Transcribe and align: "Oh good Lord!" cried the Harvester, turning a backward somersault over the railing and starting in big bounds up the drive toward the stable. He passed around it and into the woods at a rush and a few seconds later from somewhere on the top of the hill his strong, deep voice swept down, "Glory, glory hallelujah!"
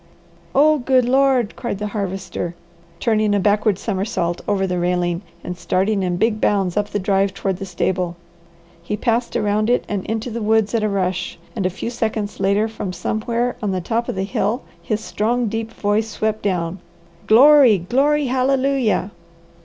"Oh 0.55 0.79
good 0.79 1.05
Lord!" 1.05 1.55
cried 1.55 1.77
the 1.77 1.85
Harvester, 1.93 2.55
turning 2.99 3.35
a 3.35 3.39
backward 3.39 3.77
somersault 3.77 4.41
over 4.47 4.65
the 4.65 4.79
railing 4.79 5.21
and 5.43 5.55
starting 5.55 6.01
in 6.01 6.17
big 6.17 6.41
bounds 6.41 6.75
up 6.75 6.89
the 6.89 6.97
drive 6.97 7.35
toward 7.35 7.57
the 7.57 7.67
stable. 7.67 8.15
He 8.81 8.97
passed 8.97 9.35
around 9.35 9.69
it 9.69 9.85
and 9.87 10.03
into 10.07 10.31
the 10.31 10.41
woods 10.41 10.73
at 10.73 10.81
a 10.81 10.89
rush 10.89 11.37
and 11.55 11.67
a 11.67 11.69
few 11.69 11.91
seconds 11.91 12.39
later 12.39 12.67
from 12.67 12.93
somewhere 12.93 13.57
on 13.61 13.69
the 13.69 13.79
top 13.79 14.09
of 14.09 14.15
the 14.15 14.23
hill 14.23 14.63
his 14.81 15.01
strong, 15.01 15.45
deep 15.47 15.71
voice 15.71 16.07
swept 16.09 16.41
down, 16.41 16.79
"Glory, 17.27 17.77
glory 17.77 18.25
hallelujah!" 18.25 19.11